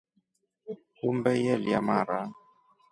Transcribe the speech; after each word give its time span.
Humbe 0.97 1.31
yelya 1.45 1.79
mara. 1.87 2.19